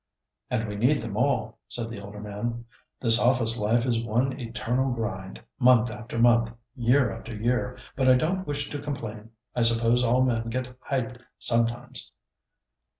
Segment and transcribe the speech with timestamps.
[0.49, 2.65] "And we need them all," said the elder man.
[2.99, 7.77] "This office life is one eternal grind, month after month, year after year.
[7.95, 9.29] But I don't wish to complain.
[9.55, 12.11] I suppose all men get 'hypped' sometimes."